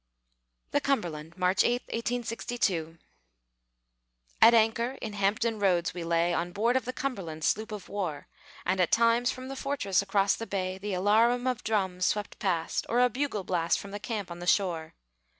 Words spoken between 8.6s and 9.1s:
And at